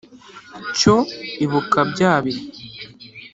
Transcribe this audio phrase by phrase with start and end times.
[0.77, 0.95] Cyo
[1.43, 2.43] ibuka bya bihe